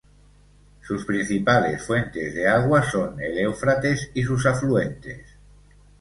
Sus 0.81 1.05
principales 1.05 1.85
fuentes 1.85 2.33
de 2.33 2.47
agua 2.47 2.81
son 2.89 3.21
el 3.21 3.37
Éufrates 3.37 4.09
y 4.15 4.23
sus 4.23 4.43
afluentes. 4.47 5.27